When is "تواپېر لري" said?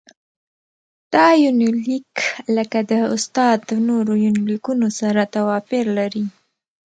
5.35-6.25